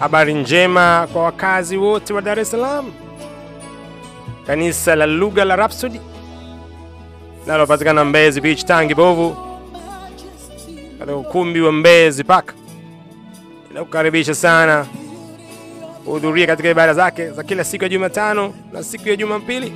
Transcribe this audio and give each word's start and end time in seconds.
Habari 0.00 0.34
njema 0.34 1.08
kwa 1.12 1.22
wakazi 1.22 1.76
wote 1.76 2.12
wa 2.14 2.22
Dar 2.22 2.38
es 2.38 2.50
Salaam. 2.50 2.92
Kanisa 4.46 4.96
la 4.96 5.06
lugha 5.06 5.44
la 5.44 5.56
Rhapsody 5.56 6.00
linalopatikana 7.44 8.04
Mbezi 8.04 8.40
Beach, 8.40 8.64
Tangi 8.64 8.94
Bovu, 8.94 9.36
katika 10.98 11.16
ukumbi 11.16 11.60
wa 11.60 11.72
Mbezi 11.72 12.24
Park, 12.24 12.54
inakukaribisha 13.70 14.34
sana 14.34 14.86
kuhudhuria 16.04 16.46
katika 16.46 16.70
ibada 16.70 16.94
zake 16.94 17.30
za 17.30 17.42
kila 17.42 17.64
siku 17.64 17.84
ya 17.84 17.90
Jumatano 17.90 18.54
na 18.72 18.82
siku 18.82 19.08
ya 19.08 19.16
Jumapili. 19.16 19.72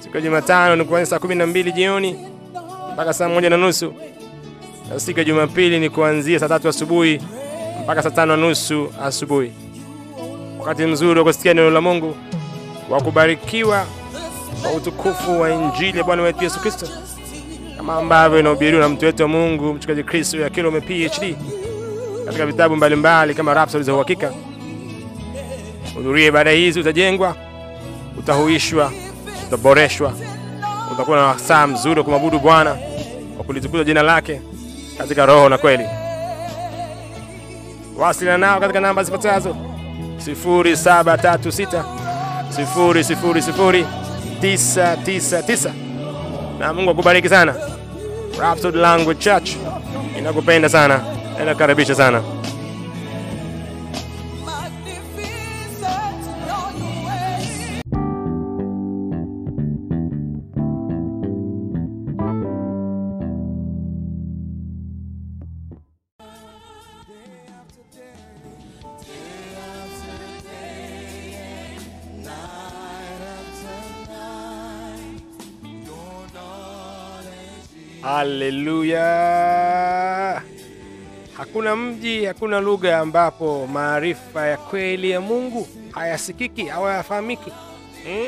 Siku 0.00 0.16
ya 0.16 0.20
Jumatano 0.22 0.76
ni 0.76 0.84
kuanzia 0.84 1.18
saa 1.20 1.26
12 1.26 1.72
jioni 1.72 2.26
mpaka 2.92 3.14
saa 3.14 3.28
moja 3.28 3.50
na 3.50 3.56
nusu 3.56 3.94
na 4.90 5.00
siku 5.00 5.18
ya 5.18 5.24
Jumapili 5.24 5.80
ni 5.80 5.90
kuanzia 5.90 6.38
saa 6.38 6.48
tatu 6.48 6.68
asubuhi 6.68 7.20
mpaka 7.86 8.02
saa 8.02 8.10
tano 8.10 8.36
nusu 8.36 8.92
asubuhi. 9.02 9.52
Wakati 10.58 10.86
mzuri 10.86 11.18
wa 11.18 11.24
kusikia 11.24 11.54
neno 11.54 11.70
la 11.70 11.80
Mungu, 11.80 12.16
wa 12.90 13.00
kubarikiwa 13.00 13.86
kwa 14.62 14.72
utukufu 14.72 15.40
wa 15.40 15.50
Injili 15.50 15.98
ya 15.98 16.04
Bwana 16.04 16.22
wetu 16.22 16.44
Yesu 16.44 16.60
Kristo, 16.60 16.88
kama 17.76 17.94
ambavyo 17.96 18.40
inahubiriwa 18.40 18.80
na 18.82 18.88
mtu 18.88 19.04
wetu 19.04 19.22
wa 19.22 19.28
Mungu 19.28 19.74
mchungaji 19.74 20.02
Kristo 20.04 20.38
ya 20.38 20.50
Kilome 20.50 20.80
PhD 20.80 21.36
katika 22.26 22.46
vitabu 22.46 22.76
mbalimbali 22.76 23.34
kama 23.34 23.54
Rhapsody 23.54 23.84
za 23.84 23.94
Uhakika. 23.94 24.32
Hudhuria 25.94 26.26
ibada 26.28 26.50
hizi, 26.50 26.80
utajengwa, 26.80 27.36
utahuishwa, 28.18 28.92
utaboreshwa, 29.48 30.12
utakuwa 30.92 31.16
na 31.16 31.22
wasaa 31.22 31.66
mzuri 31.66 31.98
wa 31.98 32.04
kumwabudu 32.04 32.38
Bwana, 32.38 32.70
wa 33.38 33.44
kulitukuza 33.46 33.84
jina 33.84 34.02
lake 34.02 34.40
katika 34.98 35.26
roho 35.26 35.48
na 35.48 35.58
kweli. 35.58 35.84
Wasiliana 37.98 38.38
nao 38.46 38.60
katika 38.60 38.80
namba 38.80 39.04
zifuatazo 39.04 39.56
0736 40.18 41.84
000 42.58 43.84
999 44.40 45.70
na 46.58 46.72
Mungu 46.72 46.90
akubariki 46.90 47.28
sana. 47.28 47.54
Rhapsody 48.40 48.78
Language 48.78 49.20
Church 49.20 49.50
inakupenda 50.18 50.68
sana, 50.68 51.00
inakaribisha 51.42 51.94
sana. 51.94 52.22
Haleluya! 78.06 79.02
Hakuna 81.36 81.76
mji, 81.76 82.24
hakuna 82.24 82.60
lugha 82.60 82.98
ambapo 82.98 83.66
maarifa 83.66 84.46
ya 84.46 84.56
kweli 84.56 85.10
ya 85.10 85.20
Mungu 85.20 85.68
hayasikiki 85.90 86.70
au 86.70 86.84
hayafahamiki. 86.84 87.50
Hmm? 88.04 88.26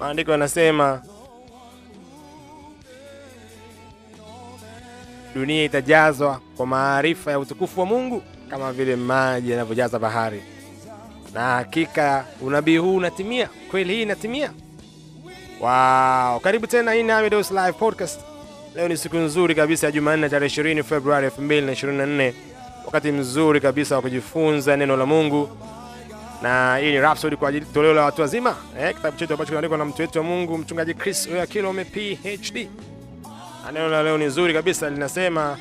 Maandiko 0.00 0.30
yanasema 0.30 1.02
dunia 5.34 5.64
itajazwa 5.64 6.40
kwa 6.56 6.66
maarifa 6.66 7.30
ya 7.30 7.38
utukufu 7.38 7.80
wa 7.80 7.86
Mungu 7.86 8.22
kama 8.48 8.72
vile 8.72 8.96
maji 8.96 9.50
yanavyojaza 9.50 9.98
bahari. 9.98 10.42
Na 11.34 11.40
hakika 11.40 12.24
unabii 12.40 12.76
huu 12.76 12.96
unatimia, 12.96 13.48
kweli 13.70 13.94
hii 13.94 14.02
inatimia. 14.02 14.52
Wow, 15.60 16.40
karibu 16.40 16.66
tena, 16.66 16.92
hii 16.92 17.02
ni 17.02 17.10
Amidos 17.12 17.50
Live 17.50 17.72
Podcast. 17.72 18.29
Leo 18.74 18.88
ni 18.88 18.96
siku 18.96 19.16
nzuri 19.16 19.54
kabisa 19.54 19.86
ya 19.86 19.92
Jumanne 19.92 20.28
tarehe 20.28 20.62
20 20.62 20.82
Februari 20.82 21.28
2024, 21.28 22.32
wakati 22.86 23.12
mzuri 23.12 23.60
kabisa 23.60 23.96
wa 23.96 24.02
kujifunza 24.02 24.76
neno 24.76 24.96
la 24.96 25.06
Mungu, 25.06 25.48
na 26.42 26.76
hii 26.76 26.90
ni 26.92 27.00
Rhapsody 27.00 27.36
kwa 27.36 27.52
toleo 27.52 27.94
la 27.94 28.04
watu 28.04 28.20
wazima, 28.22 28.56
eh, 28.80 28.94
kitabu 28.96 29.16
chetu 29.16 29.32
ambacho 29.32 29.48
kinaandikwa 29.48 29.78
na 29.78 29.84
mtu 29.84 30.02
wetu 30.02 30.18
wa 30.18 30.24
Mungu 30.24 30.58
mchungaji 30.58 30.94
Chris 30.94 31.26
Oyakilome 31.26 31.84
PhD. 31.84 32.68
Neno 33.72 33.88
la 33.88 34.02
leo 34.02 34.18
ni 34.18 34.24
nzuri 34.24 34.54
kabisa, 34.54 34.90
linasema 34.90 35.56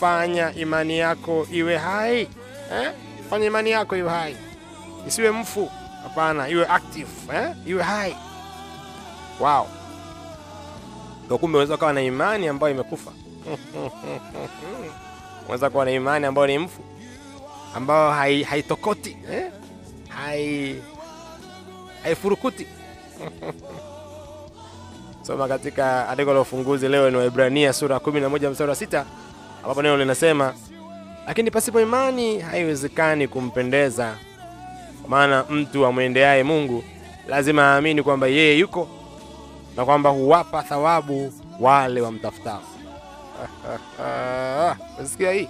fanya 0.00 0.54
imani 0.54 0.98
yako 0.98 1.46
iwe 1.52 1.76
hai 1.76 2.20
eh? 2.72 2.90
Fanya 3.30 3.46
imani 3.46 3.70
yako 3.70 3.96
iwe 3.96 4.10
hai, 4.10 4.36
isiwe 5.08 5.30
mfu, 5.30 5.70
hapana, 6.02 6.48
iwe 6.48 6.66
active 6.66 7.08
eh? 7.34 7.50
Iwe 7.66 7.82
hai. 7.82 8.16
Wow. 9.40 9.66
Kwa 11.30 11.38
kumbe 11.38 11.58
unaweza 11.58 11.76
kuwa 11.76 11.92
na 11.92 12.02
imani 12.02 12.48
ambayo 12.48 12.74
imekufa. 12.74 13.10
Unaweza 15.44 15.70
kuwa 15.70 15.84
na 15.84 15.90
imani 15.90 16.26
ambayo 16.26 16.46
ni 16.46 16.58
mfu, 16.58 16.82
ambayo 17.74 18.10
hai- 18.10 18.42
haitokoti 18.42 19.16
eh? 19.32 19.50
hai 20.08 20.76
haifurukuti. 22.02 22.66
Soma 25.26 25.48
katika 25.48 26.08
andiko 26.08 26.34
la 26.34 26.40
ufunguzi 26.40 26.88
leo 26.88 27.10
ni 27.10 27.16
Waebrania 27.16 27.72
sura 27.72 27.94
ya 27.94 28.00
11 28.00 28.50
mstari 28.50 28.70
wa 28.70 28.76
sita 28.76 29.06
ambapo 29.62 29.82
neno 29.82 29.96
linasema, 29.96 30.54
lakini 31.26 31.50
pasipo 31.50 31.80
imani 31.80 32.38
haiwezekani 32.40 33.28
kumpendeza, 33.28 34.16
kwa 35.00 35.10
maana 35.10 35.44
mtu 35.50 35.86
amwendeaye 35.86 36.42
Mungu 36.42 36.84
lazima 37.28 37.62
aamini 37.62 38.02
kwamba 38.02 38.26
yeye 38.26 38.58
yuko 38.58 38.88
na 39.80 39.86
kwamba 39.86 40.10
huwapa 40.10 40.62
thawabu 40.62 41.32
wale 41.60 42.00
wamtafutao. 42.00 42.62
Nasikia 44.98 45.32
hii, 45.32 45.48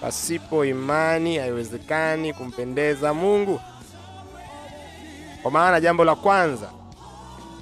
pasipo 0.00 0.64
imani 0.64 1.38
haiwezekani 1.38 2.32
kumpendeza 2.32 3.14
Mungu. 3.14 3.60
Kwa 5.42 5.50
maana 5.50 5.80
jambo 5.80 6.04
la 6.04 6.14
kwanza, 6.14 6.70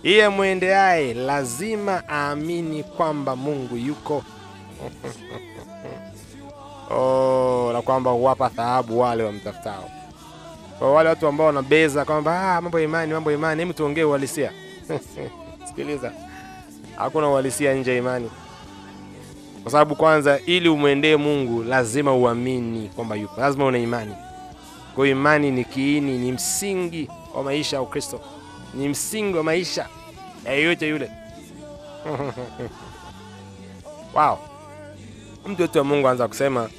iye 0.02 0.28
mwendeaye 0.28 1.14
lazima 1.14 2.02
aamini 2.08 2.82
kwamba 2.82 3.36
Mungu 3.36 3.76
yuko 3.76 4.22
oh, 6.96 7.70
na 7.72 7.82
kwamba 7.82 8.10
huwapa 8.10 8.50
thawabu 8.50 9.00
wale 9.00 9.24
wamtafutao. 9.24 9.90
Kwa 10.78 10.92
wale 10.94 11.08
watu 11.08 11.26
ambao 11.26 11.46
wanabeza 11.46 12.04
kwamba 12.04 12.56
ah, 12.56 12.60
mambo 12.60 12.78
ya 12.78 12.84
imani, 12.84 13.12
mambo 13.12 13.30
ya 13.30 13.36
imani, 13.38 13.60
hebu 13.62 13.72
tuongee 13.72 14.04
uhalisia. 14.04 14.52
Sikiliza, 15.76 16.12
hakuna 16.96 17.28
uhalisia 17.30 17.74
nje 17.74 17.90
ya 17.92 17.98
imani, 17.98 18.30
kwa 19.62 19.72
sababu 19.72 19.96
kwanza, 19.96 20.40
ili 20.46 20.68
umwendee 20.68 21.16
Mungu 21.16 21.62
lazima 21.62 22.14
uamini 22.14 22.88
kwamba 22.88 23.16
yupo, 23.16 23.40
lazima 23.40 23.64
una 23.64 23.78
imani. 23.78 24.14
Kwa 24.94 25.04
hiyo 25.06 25.16
imani 25.18 25.50
ni 25.50 25.64
kiini, 25.64 26.18
ni 26.18 26.32
msingi 26.32 27.08
wa 27.34 27.42
maisha 27.42 27.76
ya 27.76 27.82
Ukristo, 27.82 28.20
ni 28.74 28.88
msingi 28.88 29.36
wa 29.36 29.42
maisha 29.42 29.88
ya 30.44 30.52
yeyote 30.52 30.88
yule. 30.88 31.10
Wow, 34.14 34.38
mtu 35.46 35.62
wetu 35.62 35.78
wa 35.78 35.84
Mungu 35.84 36.08
anza 36.08 36.28
kusema 36.28 36.70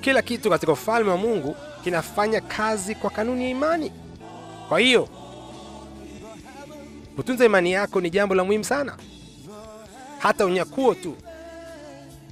kila 0.00 0.22
kitu 0.22 0.50
katika 0.50 0.72
ufalme 0.72 1.10
wa 1.10 1.16
Mungu 1.16 1.56
kinafanya 1.84 2.40
kazi 2.40 2.94
kwa 2.94 3.10
kanuni 3.10 3.44
ya 3.44 3.50
imani. 3.50 3.92
Kwa 4.68 4.80
hiyo 4.80 5.08
kutunza 7.16 7.44
imani 7.44 7.72
yako 7.72 8.00
ni 8.00 8.10
jambo 8.10 8.34
la 8.34 8.44
muhimu 8.44 8.64
sana. 8.64 8.96
Hata 10.18 10.46
unyakuo 10.46 10.94
tu, 10.94 11.16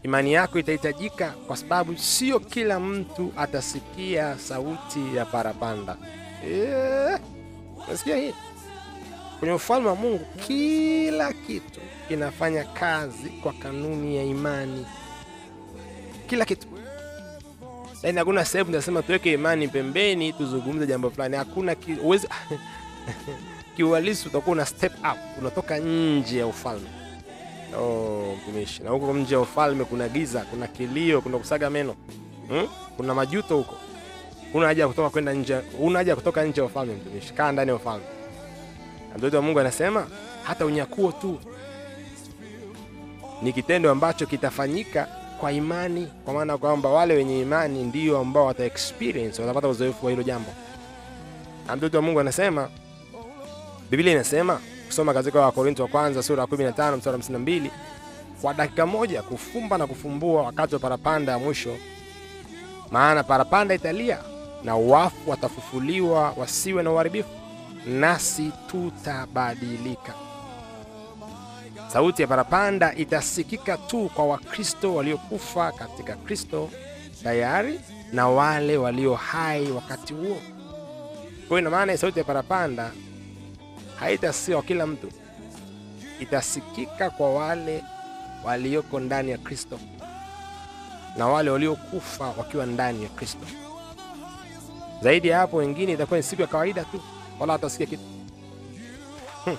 imani 0.03 0.33
yako 0.33 0.59
itahitajika, 0.59 1.31
kwa 1.47 1.57
sababu 1.57 1.97
sio 1.99 2.41
kila 2.41 2.81
mtu 2.81 3.33
atasikia 3.37 4.39
sauti 4.39 5.17
ya 5.17 5.25
parapanda. 5.25 5.97
Nasikia 7.89 8.17
hii 8.17 8.35
kwenye 9.39 9.55
ufalme 9.55 9.89
wa 9.89 9.95
Mungu, 9.97 10.25
kila 10.47 11.33
kitu 11.33 11.81
kinafanya 12.09 12.65
kazi 12.65 13.29
kwa 13.29 13.53
kanuni 13.53 14.17
ya 14.17 14.25
imani, 14.25 14.87
kila 16.27 16.45
kitu. 16.45 16.67
Yaani 18.03 18.19
hakuna 18.19 18.45
sehemu 18.45 18.71
tunasema 18.71 19.03
tuweke 19.03 19.33
imani 19.33 19.69
pembeni 19.69 20.33
tuzungumze 20.33 20.87
jambo 20.87 21.11
fulani. 21.11 21.37
Hakuna 21.37 21.75
ki, 21.75 21.93
uwezi 21.93 22.29
kiuhalisi 23.79 24.29
utakuwa 24.29 24.53
una 24.57 24.67
step 24.67 24.93
up, 24.99 25.19
unatoka 25.41 25.79
nje 25.79 26.39
ya 26.39 26.47
ufalme. 26.47 26.89
Oh, 27.81 28.37
mtumishi, 28.43 28.83
na 28.83 28.91
huko 28.91 29.13
nje 29.13 29.35
ya 29.35 29.41
ufalme 29.41 29.85
kuna 29.85 30.09
giza, 30.09 30.41
kuna 30.41 30.67
kilio, 30.67 31.21
kuna 31.21 31.39
kusaga 31.39 31.71
meno 31.71 31.95
hmm? 32.49 32.69
kuna 32.97 33.15
majuto 33.15 33.57
huko. 33.57 33.75
Una 34.55 34.67
haja 34.67 34.83
ya 34.83 34.89
kutoka 34.89 35.11
kwenda 35.11 35.33
nje, 35.33 35.61
una 35.81 35.99
haja 35.99 36.17
kutoka 36.17 36.45
nje 36.45 36.61
ya 36.61 36.67
ufalme. 36.67 36.93
Mtumishi, 36.95 37.33
kaa 37.33 37.53
ndani 37.53 37.69
ya 37.71 37.75
ufalme. 37.77 38.05
Mtoto 39.19 39.37
wa 39.37 39.43
Mungu 39.43 39.61
anasema 39.61 40.07
hata 40.43 40.67
unyakuo 40.67 41.13
tu 41.13 41.39
ni 43.43 43.53
kitendo 43.53 43.91
ambacho 43.91 44.27
kitafanyika 44.27 45.09
kwa 45.41 45.53
imani, 45.53 46.09
kwa 46.25 46.35
maana 46.35 46.59
kwamba 46.59 46.89
wale 46.89 47.15
wenye 47.15 47.41
imani 47.41 47.83
ndio 47.85 48.19
ambao 48.19 48.47
wata 48.47 48.65
experience, 48.65 49.43
watapata 49.43 49.69
uzoefu 49.69 50.07
wa 50.07 50.11
hilo 50.13 50.23
jambo. 50.23 50.51
Na 51.67 51.77
mtoto 51.77 51.97
wa 51.97 52.03
Mungu 52.03 52.21
anasema, 52.21 52.69
Biblia 53.91 54.13
inasema 54.13 54.61
kusoma 54.87 55.15
katika 55.15 55.41
Wakorintho 55.41 55.83
wa 55.83 55.89
kwanza 55.89 56.23
sura 56.23 56.41
ya 56.43 56.47
15 56.49 56.97
mstari 56.97 57.17
wa 57.17 57.23
52, 57.23 57.71
kwa 58.43 58.55
dakika 58.55 58.87
moja 58.87 59.23
kufumba 59.23 59.79
na 59.79 59.87
kufumbua 59.87 60.43
wakati 60.43 60.75
wa 60.75 60.81
parapanda 60.81 61.33
ya 61.33 61.39
mwisho, 61.39 61.77
maana 62.91 63.23
parapanda 63.25 63.75
italia 63.75 64.19
na 64.65 64.77
wafu 64.77 65.31
watafufuliwa 65.31 66.31
wasiwe 66.37 66.83
na 66.83 66.91
uharibifu, 66.93 67.29
nasi 67.87 68.53
tutabadilika. 68.71 70.15
Sauti 71.93 72.23
ya 72.23 72.29
parapanda 72.29 72.95
itasikika 72.95 73.77
tu 73.77 74.11
kwa 74.15 74.27
Wakristo 74.27 74.95
waliokufa 74.95 75.73
katika 75.73 76.17
Kristo 76.17 76.71
tayari 77.23 77.81
na 78.13 78.29
wale 78.29 78.77
walio 78.77 79.15
hai 79.15 79.71
wakati 79.71 80.15
huo. 80.15 80.37
Kwa 81.49 81.59
ina 81.59 81.71
maana 81.71 81.97
sauti 81.97 82.19
ya 82.19 82.25
parapanda 82.25 82.91
haitasikika 84.01 84.57
kwa 84.57 84.63
kila 84.67 84.87
mtu, 84.87 85.09
itasikika 86.21 87.11
kwa 87.11 87.35
wale 87.35 87.85
walioko 88.45 89.01
ndani 89.01 89.31
ya 89.31 89.39
Kristo 89.39 89.79
na 91.17 91.27
wale 91.29 91.51
waliokufa 91.51 92.25
wakiwa 92.39 92.67
ndani 92.67 93.03
ya 93.03 93.09
Kristo. 93.09 93.47
Zaidi 95.03 95.29
ya 95.29 95.39
hapo, 95.39 95.57
wengine 95.57 95.93
itakuwa 95.93 96.17
ni 96.19 96.23
siku 96.23 96.43
ya 96.43 96.49
kawaida 96.49 96.85
tu, 96.85 97.01
wala 97.41 97.53
hatasikia 97.53 97.87
kitu. 97.87 98.03
Hmm. 99.45 99.57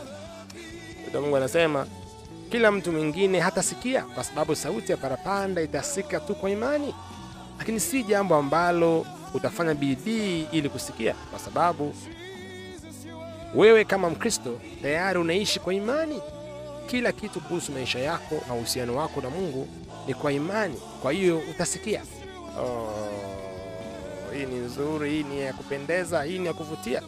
Mungu 1.22 1.38
anasema 1.38 1.88
kila 2.52 2.72
mtu 2.72 2.92
mwingine 2.92 3.40
hatasikia, 3.40 4.02
kwa 4.04 4.24
sababu 4.24 4.56
sauti 4.56 4.92
ya 4.92 4.98
parapanda 4.98 5.62
itasika 5.62 6.20
tu 6.20 6.36
kwa 6.36 6.50
imani, 6.50 6.96
lakini 7.60 7.80
si 7.80 8.04
jambo 8.04 8.36
ambalo 8.36 9.06
utafanya 9.34 9.74
bidii 9.74 10.48
ili 10.52 10.70
kusikia, 10.70 11.14
kwa 11.14 11.40
sababu 11.40 11.94
wewe 13.56 13.86
kama 13.86 14.10
Mkristo 14.10 14.60
tayari 14.82 15.20
unaishi 15.20 15.60
kwa 15.60 15.74
imani. 15.74 16.22
Kila 16.88 17.12
kitu 17.12 17.40
kuhusu 17.42 17.72
maisha 17.72 18.00
yako 18.00 18.36
na 18.48 18.54
uhusiano 18.54 18.96
wako 18.96 19.22
na 19.22 19.30
Mungu 19.30 19.68
ni 20.08 20.14
kwa 20.14 20.32
imani, 20.34 20.76
kwa 21.02 21.12
hiyo 21.12 21.42
utasikia. 21.52 22.02
Oh, 22.60 22.94
hii 24.34 24.46
ni 24.46 24.56
nzuri, 24.56 25.10
hii 25.12 25.24
ni 25.24 25.42
ya 25.42 25.54
kupendeza, 25.54 26.24
hii 26.24 26.40
ni 26.40 26.46
ya 26.46 26.54
kuvutia, 26.54 27.02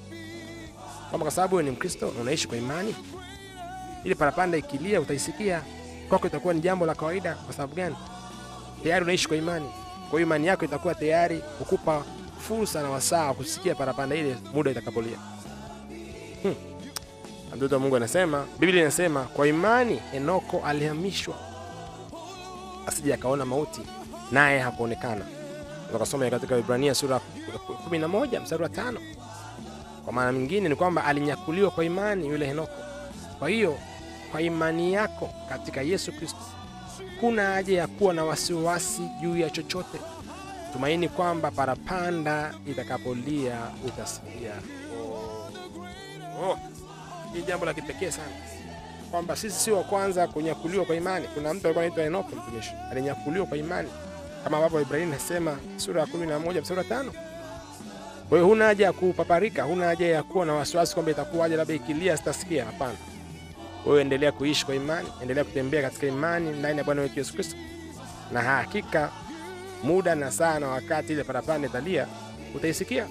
kwamba 1.09 1.25
kwa 1.25 1.31
sababu 1.31 1.55
wewe 1.55 1.69
ni 1.69 1.75
Mkristo 1.75 2.11
na 2.15 2.21
unaishi 2.21 2.47
kwa 2.47 2.57
imani, 2.57 2.95
ile 4.03 4.15
parapanda 4.15 4.57
ikilia 4.57 5.01
utaisikia, 5.01 5.61
kwako 6.09 6.27
itakuwa 6.27 6.53
ni 6.53 6.59
jambo 6.61 6.85
la 6.85 6.95
kawaida. 6.95 7.35
Kwa 7.35 7.53
sababu 7.53 7.75
gani? 7.75 7.95
Tayari 8.83 9.03
unaishi 9.03 9.27
kwa 9.27 9.37
imani, 9.37 9.65
kwa 10.09 10.19
hiyo 10.19 10.21
imani 10.21 10.47
yako 10.47 10.65
itakuwa 10.65 10.95
tayari 10.95 11.39
kukupa 11.57 12.03
fursa 12.39 12.81
na 12.81 12.89
wasaa 12.89 13.25
wa 13.27 13.33
kusikia 13.33 13.75
parapanda 13.75 14.15
ile 14.15 14.35
muda 14.53 14.71
itakapolia. 14.71 15.17
Hmm. 16.43 16.55
Mtoto 17.55 17.75
wa 17.75 17.81
Mungu 17.81 17.95
anasema, 17.95 18.45
Biblia 18.59 18.81
inasema 18.81 19.23
kwa 19.23 19.47
imani 19.47 19.95
Henoko 20.11 20.61
alihamishwa 20.65 21.35
asije 22.87 23.13
akaona 23.13 23.45
mauti, 23.45 23.81
naye 24.31 24.59
hakuonekana. 24.59 25.25
Tukasoma 25.91 26.29
katika 26.29 26.57
Ibrania 26.57 26.95
sura 26.95 27.19
11 27.89 28.39
mstari 28.41 28.63
wa 28.63 28.69
tano. 28.69 28.99
Kwa 30.03 30.13
maana 30.13 30.31
mingine 30.31 30.69
ni 30.69 30.75
kwamba 30.75 31.05
alinyakuliwa 31.05 31.71
kwa 31.71 31.85
imani 31.85 32.27
yule 32.27 32.45
Henoko. 32.45 32.71
Kwa 33.39 33.49
hiyo 33.49 33.77
kwa 34.31 34.41
imani 34.41 34.93
yako 34.93 35.29
katika 35.49 35.81
Yesu 35.81 36.11
Kristo 36.11 36.39
kuna 37.19 37.45
haja 37.53 37.77
ya 37.77 37.87
kuwa 37.87 38.13
na 38.13 38.23
wasiwasi 38.23 39.01
juu 39.21 39.37
ya 39.37 39.49
chochote. 39.49 39.99
Tumaini 40.73 41.09
kwamba 41.09 41.51
parapanda 41.51 42.53
itakapolia 42.67 43.57
utasikia. 43.87 44.53
Oh, 46.41 46.57
ni 47.33 47.41
jambo 47.41 47.65
la 47.65 47.73
kipekee 47.73 48.11
sana 48.11 48.27
kwamba 49.11 49.35
sisi 49.35 49.59
si 49.59 49.71
wa 49.71 49.83
kwanza 49.83 50.27
kunyakuliwa 50.27 50.85
kwa 50.85 50.95
imani. 50.95 51.27
Kuna 51.33 51.53
mtu 51.53 51.67
alikuwa 51.67 51.83
anaitwa 51.85 52.03
Enoko 52.05 52.35
mtumishi, 52.35 52.71
alinyakuliwa 52.91 53.45
kwa 53.45 53.57
imani 53.57 53.89
kama 54.43 54.57
ambavyo 54.57 54.81
Ibrahim 54.81 55.11
anasema 55.11 55.57
sura 55.77 56.01
ya 56.01 56.07
11 56.07 56.61
mstari 56.61 56.77
wa 56.79 56.83
5. 56.85 57.11
Kwa 58.29 58.37
hiyo 58.37 58.47
huna 58.47 58.65
haja 58.65 58.85
ya 58.85 58.93
kupaparika, 58.93 59.63
huna 59.63 59.85
haja 59.85 60.07
ya 60.07 60.23
kuwa 60.23 60.45
na 60.45 60.53
wasiwasi 60.53 60.93
kwamba 60.93 61.11
itakuwaje, 61.11 61.55
labda 61.55 61.73
ikilia 61.73 62.17
sitasikia. 62.17 62.65
Hapana, 62.65 62.95
wewe 63.85 64.01
endelea 64.01 64.31
kuishi 64.31 64.65
kwa 64.65 64.75
imani, 64.75 65.07
endelea 65.21 65.43
kutembea 65.43 65.81
katika 65.81 66.07
imani 66.07 66.49
ndani 66.51 66.77
ya 66.77 66.83
Bwana 66.83 67.01
wetu 67.01 67.19
Yesu 67.19 67.33
Kristo, 67.33 67.55
na 68.31 68.41
hakika 68.41 69.09
muda 69.83 70.15
na 70.15 70.31
saa 70.31 70.59
na 70.59 70.67
wakati 70.67 71.13
ile 71.13 71.23
parapanda 71.23 71.67
italia 71.67 72.07
utaisikia. 72.55 73.07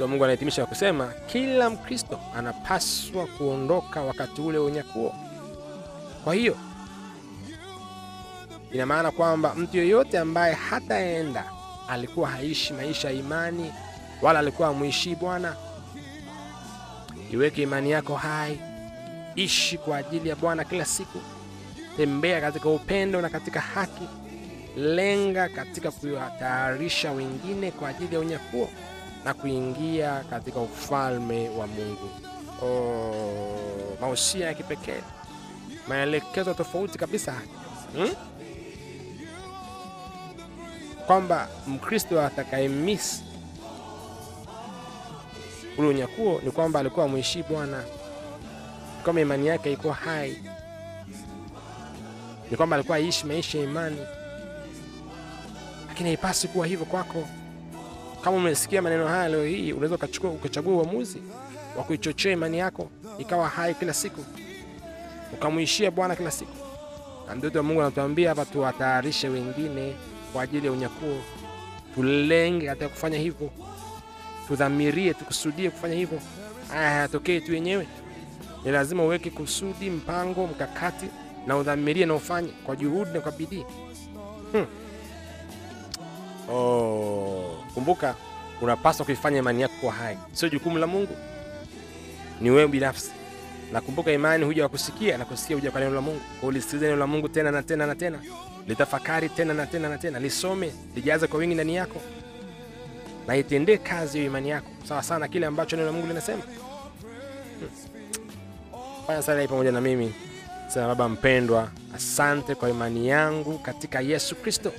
Wa 0.00 0.06
Mungu 0.08 0.24
anahitimisha 0.24 0.66
kusema 0.66 1.12
kila 1.26 1.70
Mkristo 1.70 2.20
anapaswa 2.36 3.26
kuondoka 3.26 4.02
wakati 4.02 4.40
ule 4.40 4.58
unyakuo. 4.58 5.14
Kwa 6.24 6.34
hiyo 6.34 6.56
ina 8.72 8.86
maana 8.86 9.10
kwamba 9.10 9.54
mtu 9.54 9.76
yeyote 9.76 10.18
ambaye 10.18 10.54
hataenda 10.54 11.44
alikuwa 11.88 12.28
haishi 12.28 12.72
maisha 12.72 13.08
ya 13.10 13.14
imani, 13.14 13.72
wala 14.22 14.38
alikuwa 14.38 14.68
hamwishii 14.68 15.14
Bwana. 15.14 15.56
Iweke 17.32 17.62
imani 17.62 17.90
yako 17.90 18.14
hai, 18.14 18.60
ishi 19.34 19.78
kwa 19.78 19.96
ajili 19.96 20.28
ya 20.28 20.36
Bwana 20.36 20.64
kila 20.64 20.84
siku, 20.84 21.18
tembea 21.96 22.40
katika 22.40 22.68
upendo 22.68 23.20
na 23.20 23.28
katika 23.28 23.60
haki, 23.60 24.08
lenga 24.76 25.48
katika 25.48 25.90
kuwatayarisha 25.90 27.12
wengine 27.12 27.70
kwa 27.70 27.88
ajili 27.88 28.14
ya 28.14 28.20
unyakuo 28.20 28.68
na 29.26 29.34
kuingia 29.34 30.24
katika 30.30 30.60
ufalme 30.60 31.48
wa 31.48 31.66
Mungu. 31.66 32.10
Oh, 32.62 33.96
mausia 34.00 34.46
ya 34.46 34.54
kipekee, 34.54 35.00
maelekezo 35.88 36.54
tofauti 36.54 36.98
kabisa 36.98 37.34
hmm? 37.96 38.14
kwamba 41.06 41.48
Mkristo 41.66 42.22
atakayemisi 42.22 43.22
ule 45.78 45.88
unyakuo 45.88 46.40
ni 46.44 46.50
kwamba 46.50 46.80
alikuwa 46.80 47.04
amwishii 47.06 47.42
Bwana, 47.42 47.78
ni 48.96 49.02
kwamba 49.04 49.22
imani 49.22 49.46
yake 49.46 49.72
iko 49.72 49.92
hai, 49.92 50.42
ni 52.50 52.56
kwamba 52.56 52.76
alikuwa 52.76 52.96
aishi 52.98 53.26
maisha 53.26 53.58
ya 53.58 53.64
imani. 53.64 54.00
Lakini 55.88 56.08
haipasi 56.08 56.48
kuwa 56.48 56.66
hivyo 56.66 56.86
kwako. 56.86 57.28
Kama 58.26 58.36
umesikia 58.38 58.82
maneno 58.82 59.08
haya 59.08 59.28
leo 59.28 59.44
hii, 59.44 59.72
unaweza 59.72 59.94
ukachagua 60.34 60.72
uamuzi 60.74 61.22
wa 61.78 61.84
kuichochea 61.84 62.32
imani 62.32 62.58
yako 62.58 62.90
ikawa 63.18 63.48
hai 63.48 63.74
kila 63.74 63.94
siku, 63.94 64.24
ukamwishia 65.32 65.90
Bwana 65.90 66.16
kila 66.16 66.30
siku. 66.30 66.50
Na 67.28 67.34
mtoto 67.34 67.58
wa 67.58 67.64
Mungu 67.64 67.80
anatuambia 67.80 68.28
hapa, 68.28 68.44
tuwatayarishe 68.44 69.28
wengine 69.28 69.94
kwa 70.32 70.42
ajili 70.42 70.66
ya 70.66 70.72
unyakuo. 70.72 71.18
Tulenge 71.94 72.68
hata 72.68 72.88
kufanya 72.88 73.18
hivyo, 73.18 73.50
tudhamirie, 74.48 75.14
tukusudie 75.14 75.70
kufanya 75.70 75.94
hivyo. 75.94 76.20
Haya 76.68 76.90
hayatokee 76.90 77.40
tu 77.40 77.54
yenyewe, 77.54 77.86
ni 78.64 78.70
lazima 78.70 79.04
uweke 79.04 79.30
kusudi, 79.30 79.90
mpango, 79.90 80.46
mkakati 80.46 81.06
na 81.46 81.56
udhamirie 81.56 82.06
na 82.06 82.14
ufanye 82.14 82.48
kwa 82.64 82.76
juhudi 82.76 83.10
na 83.10 83.20
kwa 83.20 83.32
bidii 83.32 83.64
hmm. 84.52 84.66
Oh, 86.48 86.75
kumbuka 87.76 88.14
unapaswa 88.60 89.06
kuifanya 89.06 89.38
imani 89.38 89.62
yako 89.62 89.74
kuwa 89.80 89.92
hai, 89.92 90.18
sio 90.32 90.48
jukumu 90.48 90.78
la 90.78 90.86
Mungu, 90.86 91.16
ni 92.40 92.50
wewe 92.50 92.68
binafsi. 92.68 93.10
Na 93.72 93.80
kumbuka, 93.80 94.12
imani 94.12 94.44
huja 94.44 94.62
kwa 94.62 94.68
kusikia 94.68 95.18
na 95.18 95.24
kusikia 95.24 95.56
huja 95.56 95.70
kwa 95.70 95.80
neno 95.80 95.94
la 95.94 96.00
Mungu. 96.00 96.20
Kwa 96.40 96.52
neno 96.80 96.96
la 96.96 97.06
Mungu 97.06 97.28
tena 97.28 97.50
na 97.50 97.62
tena 97.62 97.86
na 97.86 97.94
tena, 97.94 98.18
litafakari 98.68 99.28
tena 99.28 99.54
na 99.54 99.66
tena 99.66 99.88
na 99.88 99.98
tena, 99.98 100.18
lisome, 100.18 100.72
lijaze 100.94 101.26
kwa 101.26 101.38
wingi 101.38 101.54
ndani 101.54 101.76
yako, 101.76 102.00
na 103.26 103.36
itendee 103.36 103.76
kazi 103.76 104.18
hiyo 104.18 104.30
imani 104.30 104.48
yako 104.48 104.68
sawa 104.88 105.02
sawa 105.02 105.20
na 105.20 105.28
kile 105.28 105.46
ambacho 105.46 105.76
neno 105.76 105.86
la 105.86 105.92
Mungu 105.92 106.06
linasema. 106.06 106.42
Hmm. 106.42 107.68
Fanya 109.06 109.22
sala 109.22 109.40
hii 109.40 109.48
pamoja 109.48 109.72
na 109.72 109.80
mimi. 109.80 110.14
Sema: 110.68 110.86
Baba 110.86 111.08
mpendwa, 111.08 111.68
asante 111.94 112.54
kwa 112.54 112.70
imani 112.70 113.08
yangu 113.08 113.58
katika 113.58 114.00
Yesu 114.00 114.34
Kristo 114.36 114.72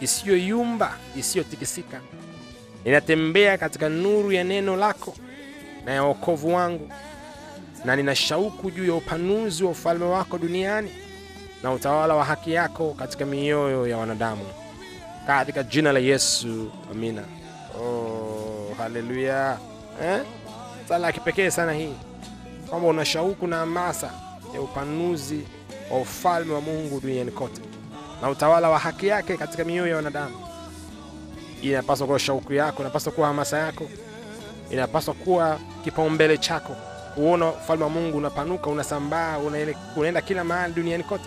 isiyoyumba 0.00 0.96
isiyotikisika. 1.16 2.00
Ninatembea 2.84 3.58
katika 3.58 3.88
nuru 3.88 4.32
ya 4.32 4.44
neno 4.44 4.76
lako 4.76 5.14
na 5.84 5.92
ya 5.92 6.02
wokovu 6.02 6.54
wangu, 6.54 6.90
na 7.84 7.96
nina 7.96 8.14
shauku 8.14 8.70
juu 8.70 8.86
ya 8.86 8.94
upanuzi 8.94 9.64
wa 9.64 9.70
ufalme 9.70 10.04
wako 10.04 10.38
duniani 10.38 10.90
na 11.62 11.72
utawala 11.72 12.14
wa 12.14 12.24
haki 12.24 12.52
yako 12.52 12.94
katika 12.98 13.26
mioyo 13.26 13.86
ya 13.88 13.96
wanadamu, 13.96 14.46
katika 15.26 15.62
jina 15.62 15.92
la 15.92 15.98
Yesu, 15.98 16.70
amina. 16.90 17.22
Oh, 17.80 18.74
haleluya 18.78 19.58
eh? 20.02 20.20
Sala 20.88 21.06
ya 21.06 21.12
kipekee 21.12 21.50
sana 21.50 21.72
hii, 21.72 21.94
kwamba 22.70 22.88
una 22.88 23.04
shauku 23.04 23.46
na 23.46 23.56
hamasa 23.56 24.10
ya 24.54 24.60
upanuzi 24.60 25.40
wa 25.90 26.00
ufalme 26.00 26.52
wa 26.54 26.60
Mungu 26.60 27.00
duniani 27.00 27.30
kote 27.30 27.60
na 28.22 28.30
utawala 28.30 28.70
wa 28.70 28.78
haki 28.78 29.06
yake 29.06 29.36
katika 29.36 29.64
mioyo 29.64 29.86
ya 29.90 29.96
wanadamu. 29.96 30.34
Inapaswa 31.62 32.06
kuwa 32.06 32.18
shauku 32.18 32.52
yako, 32.52 32.82
inapaswa 32.82 33.12
kuwa 33.12 33.26
hamasa 33.26 33.58
yako, 33.58 33.88
inapaswa 34.70 35.14
kuwa 35.14 35.58
kipaumbele 35.84 36.38
chako, 36.38 36.76
kuona 37.14 37.48
ufalme 37.48 37.84
wa 37.84 37.90
Mungu 37.90 38.18
unapanuka, 38.18 38.70
unasambaa, 38.70 39.38
unaenda 39.96 40.20
kila 40.22 40.44
mahali 40.44 40.74
duniani 40.74 41.04
kote. 41.04 41.24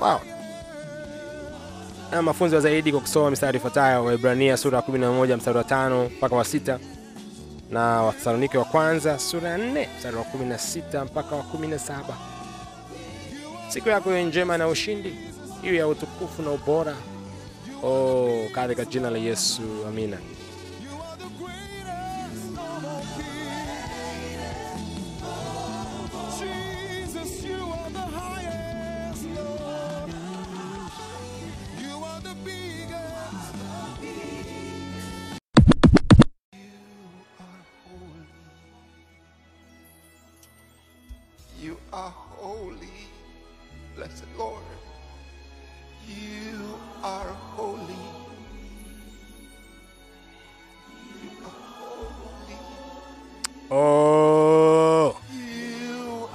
Wow. 0.00 0.20
Na 2.12 2.22
mafunzo 2.22 2.60
zaidi 2.60 2.92
kwa 2.92 3.00
kusoma 3.00 3.30
mistari 3.30 3.56
ifuatayo: 3.58 4.04
Waebrania 4.04 4.56
sura 4.56 4.78
ya 4.78 4.84
11 4.84 5.36
mstari 5.36 5.58
wa 5.58 5.64
5 5.64 6.06
mpaka 6.10 6.36
wa 6.36 6.42
6 6.44 6.78
na 7.70 7.80
Wathesalonike 8.02 8.58
wa 8.58 8.64
kwanza 8.64 9.18
sura 9.18 9.50
ya 9.50 9.58
4 9.58 9.86
mstari 9.98 10.16
wa 10.16 10.22
16 10.24 11.04
mpaka 11.04 11.36
wa 11.36 11.42
17. 11.42 12.00
Siku 13.72 13.88
yako 13.88 14.10
iwe 14.10 14.24
njema 14.24 14.58
na 14.58 14.68
ushindi, 14.68 15.14
iwe 15.62 15.76
ya 15.76 15.88
utukufu 15.88 16.42
na 16.42 16.50
ubora. 16.50 16.96
Oh, 17.82 18.48
katika 18.54 18.84
jina 18.84 19.10
la 19.10 19.18
Yesu, 19.18 19.62
amina. 19.88 20.18
You 41.62 41.76
blessed 44.02 44.24
Lord. 44.36 44.62
You 46.08 46.74
are 47.04 47.28
holy. 47.56 48.02
You 51.22 51.30
are 51.46 52.10
holy. 52.18 52.58
Oh, 53.70 55.16
You! 55.32 56.28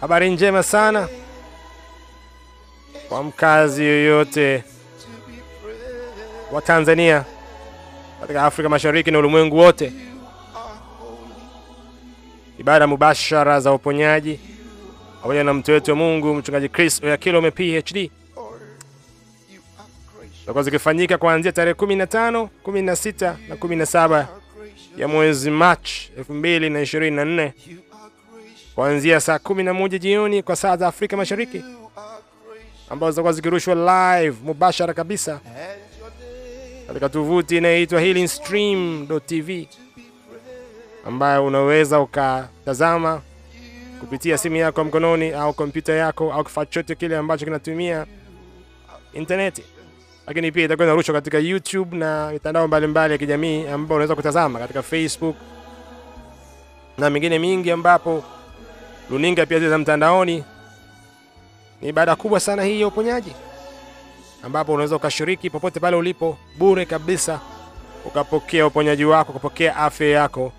Habari 0.00 0.30
njema 0.30 0.62
sana 0.62 1.08
kwa 3.08 3.22
mkazi 3.22 3.84
yoyote 3.84 4.64
wa 6.52 6.62
Tanzania 6.62 7.24
katika 8.20 8.44
Afrika 8.44 8.68
Mashariki 8.68 9.10
na 9.10 9.18
ulimwengu 9.18 9.56
wote. 9.56 9.92
Ibada 12.62 12.86
mubashara 12.86 13.60
za 13.60 13.72
uponyaji 13.72 14.38
pamoja 15.22 15.44
na 15.44 15.54
mtu 15.54 15.70
wetu 15.72 15.90
wa 15.90 15.96
Mungu 15.96 16.34
mchungaji 16.34 16.68
Chris 16.68 17.02
Oyakilome 17.02 17.50
PhD 17.50 18.10
zitakuwa 20.40 20.64
zikifanyika 20.64 21.18
kuanzia 21.18 21.52
tarehe 21.52 21.74
15, 21.74 22.48
16 22.64 23.34
na 23.48 23.54
17 23.54 24.14
Are 24.14 24.26
gracious. 24.56 24.98
ya 24.98 25.08
mwezi 25.08 25.50
Machi 25.50 26.12
2024 26.18 26.20
You 27.42 27.42
are 27.42 27.52
gracious. 28.32 28.74
kuanzia 28.74 29.20
saa 29.20 29.36
11 29.38 29.98
jioni 29.98 30.42
kwa 30.42 30.56
saa 30.56 30.76
za 30.76 30.88
Afrika 30.88 31.16
Mashariki 31.16 31.64
ambazo 32.90 33.10
zitakuwa 33.10 33.32
zikirushwa 33.32 33.74
live 33.74 34.36
mubashara 34.44 34.94
kabisa 34.94 35.40
katika 36.86 37.08
tovuti 37.08 37.56
inayoitwa 37.56 38.00
healingstream.tv. 38.00 39.68
ambayo 41.06 41.46
unaweza 41.46 42.00
ukatazama 42.00 43.20
kupitia 44.00 44.38
simu 44.38 44.56
yako 44.56 44.80
ya 44.80 44.84
mkononi 44.86 45.30
au 45.30 45.52
kompyuta 45.52 45.92
yako 45.92 46.32
au 46.32 46.44
kifaa 46.44 46.64
chote 46.66 46.94
kile 46.94 47.16
ambacho 47.16 47.44
kinatumia 47.44 48.06
intaneti, 49.12 49.64
lakini 50.26 50.52
pia 50.52 50.64
itakuwa 50.64 50.86
inarushwa 50.86 51.14
katika 51.14 51.38
YouTube 51.38 51.96
na 51.96 52.30
mitandao 52.32 52.66
mbalimbali 52.68 53.12
ya 53.12 53.18
kijamii 53.18 53.66
ambapo 53.66 53.94
unaweza 53.94 54.14
kutazama 54.14 54.58
katika 54.58 54.82
Facebook 54.82 55.36
na 56.98 57.10
mingine 57.10 57.38
mingi, 57.38 57.70
ambapo 57.70 58.24
runinga 59.10 59.46
pia 59.46 59.58
zile 59.58 59.70
za 59.70 59.78
mtandaoni. 59.78 60.44
Ni 61.82 61.88
ibada 61.88 62.16
kubwa 62.16 62.40
sana 62.40 62.64
hii 62.64 62.80
ya 62.80 62.86
uponyaji, 62.86 63.32
ambapo 64.42 64.72
unaweza 64.72 64.96
ukashiriki 64.96 65.50
popote 65.50 65.80
pale 65.80 65.96
ulipo 65.96 66.38
bure 66.58 66.86
kabisa, 66.86 67.40
ukapokea 68.04 68.66
uponyaji 68.66 69.04
wako, 69.04 69.30
ukapokea 69.30 69.76
afya 69.76 70.06
yako 70.08 70.52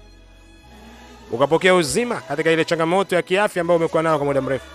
ukapokea 1.32 1.75
uzima 1.75 2.15
katika 2.22 2.51
ile 2.51 2.65
changamoto 2.65 3.15
ya 3.15 3.22
kiafya 3.22 3.62
ambayo 3.62 3.77
umekuwa 3.80 4.03
nayo 4.03 4.18
kwa 4.18 4.25
muda 4.25 4.42
mrefu. 4.42 4.65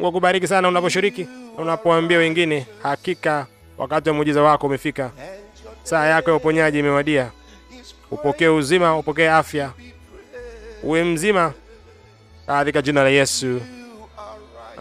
Mungu 0.00 0.08
akubariki 0.08 0.46
sana 0.46 0.68
unaposhiriki 0.68 1.22
na 1.56 1.62
unapoambia 1.62 2.18
wengine. 2.18 2.66
Hakika 2.82 3.46
wakati 3.78 4.08
wa 4.08 4.14
muujiza 4.14 4.42
wako 4.42 4.66
umefika, 4.66 5.10
saa 5.82 6.06
yako 6.06 6.30
ya 6.30 6.36
uponyaji 6.36 6.78
imewadia. 6.78 7.30
Upokee 8.10 8.48
uzima, 8.48 8.98
upokee 8.98 9.28
afya, 9.28 9.70
uwe 10.82 11.04
mzima 11.04 11.52
katika 12.46 12.82
jina 12.82 13.02
la 13.02 13.08
Yesu, 13.08 13.60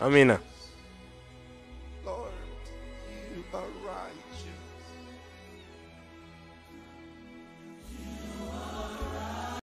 amina. 0.02 0.40